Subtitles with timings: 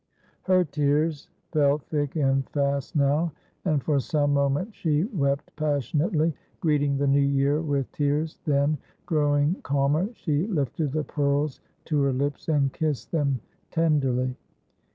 [0.41, 3.33] Her tears fell thick and fast now,
[3.65, 8.39] and for some moments she wept passionately, greeting the new year with tears.
[8.45, 14.35] Then, growing calmer, she lifted the pearls to her lips, and kissed them tenderly.